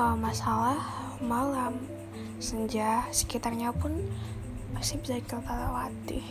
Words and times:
kalau 0.00 0.16
masalah 0.16 0.80
malam 1.20 1.76
senja 2.40 3.04
sekitarnya 3.12 3.68
pun 3.68 4.00
masih 4.72 4.96
bisa 4.96 5.20
kita 5.20 5.44
lewati. 5.44 6.24